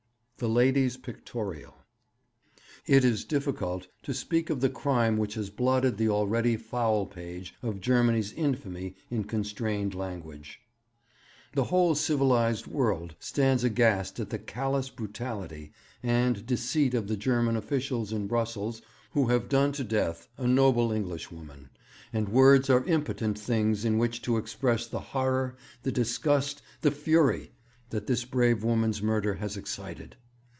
[0.41, 1.75] "'The Lady's Pictorial.
[2.87, 7.53] 'It is difficult to speak of the crime which has blotted the already foul page
[7.61, 10.59] of Germany's infamy in constrained language.
[11.53, 17.55] The whole civilized world stands aghast at the callous brutality and deceit of the German
[17.55, 18.81] officials in Brussels
[19.11, 21.69] who have done to death a noble Englishwoman;
[22.11, 27.51] and words are impotent things in which to express the horror, the disgust, the fury,
[27.91, 30.15] that this brave woman's murder has excited.